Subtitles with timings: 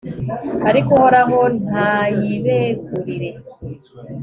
[0.69, 3.29] ariko uhoraho ntayibegurire